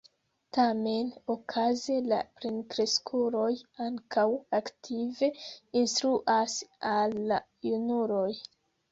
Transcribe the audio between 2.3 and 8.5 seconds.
plenkreskuloj ankaŭ aktive instruas al la junuloj.